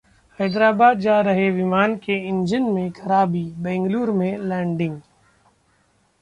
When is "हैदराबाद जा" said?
0.39-1.19